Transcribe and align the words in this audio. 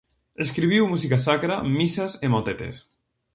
Escribiu 0.45 0.83
música 0.93 1.17
sacra, 1.25 1.55
misas 1.77 2.11
e 2.25 2.27
motetes. 2.37 2.75